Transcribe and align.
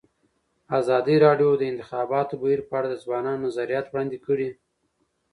ازادي 0.79 1.15
راډیو 1.25 1.51
د 1.57 1.59
د 1.61 1.63
انتخاباتو 1.71 2.39
بهیر 2.41 2.61
په 2.69 2.73
اړه 2.79 2.87
د 2.91 2.95
ځوانانو 3.03 3.43
نظریات 3.47 3.85
وړاندې 3.89 4.17
کړي. 4.25 4.49